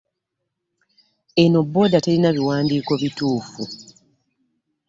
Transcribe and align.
Eno 1.43 1.59
booda 1.73 1.99
terina 2.05 2.29
biwandiiko 2.35 2.93
bituufu. 3.01 3.61